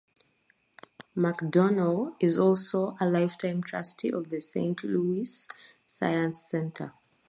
McDonnell 1.15 2.15
is 2.19 2.35
also 2.39 2.97
a 2.99 3.07
lifetime 3.07 3.61
trustee 3.61 4.09
of 4.11 4.31
the 4.31 4.39
Saint 4.41 4.83
Louis 4.83 5.47
Science 5.85 6.43
Center. 6.49 6.91